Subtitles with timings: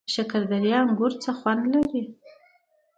[0.07, 2.03] د شکردرې انګور څه خوند لري؟